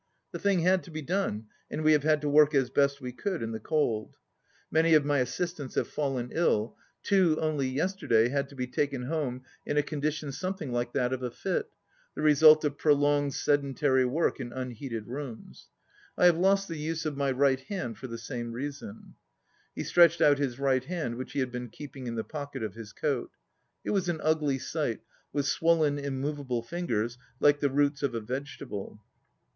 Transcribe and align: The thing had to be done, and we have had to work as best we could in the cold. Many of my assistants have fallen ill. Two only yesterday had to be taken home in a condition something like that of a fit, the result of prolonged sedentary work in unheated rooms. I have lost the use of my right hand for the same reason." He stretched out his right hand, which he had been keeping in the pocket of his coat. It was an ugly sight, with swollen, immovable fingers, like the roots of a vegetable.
The 0.31 0.39
thing 0.39 0.61
had 0.61 0.81
to 0.85 0.89
be 0.89 1.03
done, 1.03 1.45
and 1.69 1.83
we 1.83 1.91
have 1.91 2.01
had 2.01 2.21
to 2.21 2.27
work 2.27 2.55
as 2.55 2.71
best 2.71 3.01
we 3.01 3.11
could 3.11 3.43
in 3.43 3.51
the 3.51 3.59
cold. 3.59 4.15
Many 4.71 4.95
of 4.95 5.05
my 5.05 5.19
assistants 5.19 5.75
have 5.75 5.87
fallen 5.87 6.29
ill. 6.33 6.75
Two 7.03 7.37
only 7.39 7.67
yesterday 7.67 8.29
had 8.29 8.49
to 8.49 8.55
be 8.55 8.65
taken 8.65 9.03
home 9.03 9.43
in 9.63 9.77
a 9.77 9.83
condition 9.83 10.31
something 10.31 10.71
like 10.71 10.91
that 10.93 11.13
of 11.13 11.21
a 11.21 11.29
fit, 11.29 11.69
the 12.15 12.23
result 12.23 12.65
of 12.65 12.79
prolonged 12.79 13.35
sedentary 13.35 14.03
work 14.03 14.39
in 14.39 14.51
unheated 14.51 15.05
rooms. 15.05 15.67
I 16.17 16.25
have 16.25 16.37
lost 16.39 16.67
the 16.67 16.77
use 16.79 17.05
of 17.05 17.15
my 17.15 17.29
right 17.29 17.59
hand 17.61 17.99
for 17.99 18.07
the 18.07 18.17
same 18.17 18.53
reason." 18.53 19.13
He 19.75 19.83
stretched 19.83 20.19
out 20.19 20.39
his 20.39 20.57
right 20.57 20.83
hand, 20.83 21.15
which 21.15 21.33
he 21.33 21.41
had 21.41 21.51
been 21.51 21.69
keeping 21.69 22.07
in 22.07 22.15
the 22.15 22.23
pocket 22.23 22.63
of 22.63 22.73
his 22.73 22.91
coat. 22.91 23.29
It 23.83 23.91
was 23.91 24.09
an 24.09 24.19
ugly 24.23 24.57
sight, 24.57 25.01
with 25.31 25.45
swollen, 25.45 25.99
immovable 25.99 26.63
fingers, 26.63 27.19
like 27.39 27.59
the 27.59 27.69
roots 27.69 28.01
of 28.01 28.15
a 28.15 28.19
vegetable. 28.19 28.99